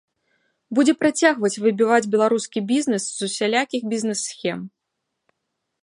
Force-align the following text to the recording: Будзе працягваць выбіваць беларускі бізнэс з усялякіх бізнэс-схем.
Будзе 0.77 0.93
працягваць 1.01 1.61
выбіваць 1.65 2.09
беларускі 2.15 2.59
бізнэс 2.73 3.03
з 3.19 3.31
усялякіх 3.31 3.81
бізнэс-схем. 3.93 4.59